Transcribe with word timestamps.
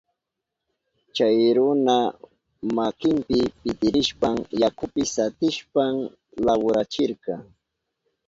Chay 1.15 1.39
runa 1.57 1.95
makinpi 2.75 3.37
pitirishpan 3.61 4.35
yakupi 4.61 5.01
satishpan 5.15 5.93
lawrachirka. 6.45 7.33